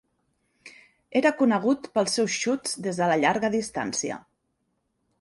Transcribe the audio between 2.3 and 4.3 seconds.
xuts des de la llarga distància.